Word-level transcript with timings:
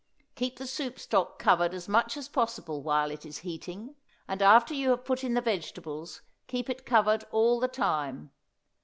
Keep 0.33 0.57
the 0.57 0.65
soup 0.65 0.97
stock 0.99 1.37
covered 1.37 1.75
as 1.75 1.87
much 1.87 2.17
as 2.17 2.27
possible 2.27 2.81
while 2.81 3.11
it 3.11 3.23
is 3.23 3.37
heating; 3.45 3.93
and 4.27 4.41
after 4.41 4.73
you 4.73 4.89
have 4.89 5.05
put 5.05 5.23
in 5.23 5.35
the 5.35 5.41
vegetables 5.41 6.23
keep 6.47 6.71
it 6.71 6.87
covered 6.87 7.23
all 7.29 7.59
the 7.59 7.67
time. 7.67 8.31